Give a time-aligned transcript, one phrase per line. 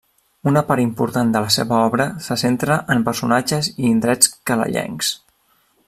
[0.51, 5.15] Una part important de la seva obra se centra en personatges i indrets calellencs.